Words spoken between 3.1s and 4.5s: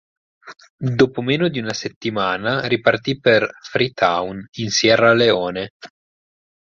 per Freetown,